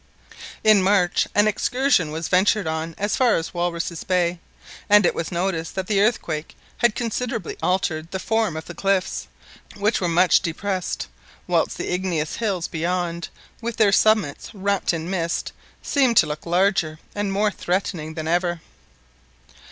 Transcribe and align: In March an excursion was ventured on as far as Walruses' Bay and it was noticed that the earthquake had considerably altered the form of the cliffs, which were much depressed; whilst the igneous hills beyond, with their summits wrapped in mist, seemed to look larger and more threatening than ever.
In 0.63 0.81
March 0.81 1.27
an 1.35 1.47
excursion 1.47 2.09
was 2.09 2.27
ventured 2.27 2.65
on 2.65 2.95
as 2.97 3.15
far 3.15 3.35
as 3.35 3.53
Walruses' 3.53 4.03
Bay 4.03 4.39
and 4.89 5.05
it 5.05 5.13
was 5.13 5.31
noticed 5.31 5.75
that 5.75 5.85
the 5.85 6.01
earthquake 6.01 6.55
had 6.79 6.95
considerably 6.95 7.55
altered 7.61 8.09
the 8.09 8.17
form 8.17 8.57
of 8.57 8.65
the 8.65 8.73
cliffs, 8.73 9.27
which 9.75 10.01
were 10.01 10.07
much 10.07 10.39
depressed; 10.39 11.05
whilst 11.45 11.77
the 11.77 11.93
igneous 11.93 12.37
hills 12.37 12.67
beyond, 12.67 13.29
with 13.61 13.77
their 13.77 13.91
summits 13.91 14.49
wrapped 14.55 14.91
in 14.91 15.07
mist, 15.07 15.51
seemed 15.83 16.17
to 16.17 16.25
look 16.25 16.47
larger 16.47 16.97
and 17.13 17.31
more 17.31 17.51
threatening 17.51 18.15
than 18.15 18.27
ever. 18.27 18.59